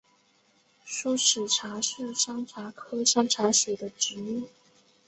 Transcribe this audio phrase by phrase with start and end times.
[0.83, 4.49] 疏齿茶是山茶科山茶属的植物。